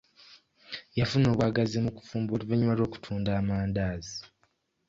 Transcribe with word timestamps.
Yafuna 0.99 1.27
obwagazi 1.29 1.77
mu 1.85 1.91
kufumba 1.97 2.31
oluvannyuma 2.33 2.77
lw'okutunda 2.77 3.29
amandaazi. 3.39 4.17